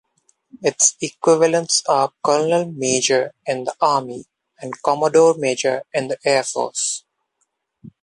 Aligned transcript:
Its 0.63 0.95
equivalents 0.99 1.83
are 1.87 2.11
colonel-major 2.25 3.33
in 3.45 3.65
the 3.65 3.75
Army 3.79 4.25
and 4.59 4.81
commodore-major 4.81 5.83
in 5.93 6.07
the 6.07 6.17
Air 6.25 6.43
Force. 6.43 7.03